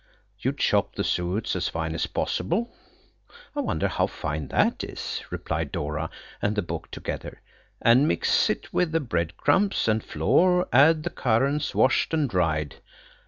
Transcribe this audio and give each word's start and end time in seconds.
"You'd 0.39 0.57
'chop 0.57 0.95
the 0.95 1.03
suet 1.03 1.55
as 1.55 1.67
fine 1.67 1.93
as 1.93 2.07
possible'–I 2.07 3.59
wonder 3.61 3.87
how 3.87 4.07
fine 4.07 4.47
that 4.47 4.83
is?" 4.83 5.21
replied 5.29 5.71
Dora 5.71 6.09
and 6.41 6.55
the 6.55 6.63
book 6.63 6.89
together–"'and 6.89 8.07
mix 8.07 8.49
it 8.49 8.73
with 8.73 8.93
the 8.93 8.99
breadcrumbs 8.99 9.87
and 9.87 10.03
flour; 10.03 10.67
add 10.73 11.03
the 11.03 11.11
currants 11.11 11.75
washed 11.75 12.15
and 12.15 12.27
dried.'" 12.27 12.77